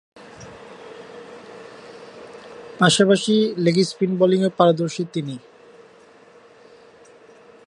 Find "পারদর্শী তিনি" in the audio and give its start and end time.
4.59-5.35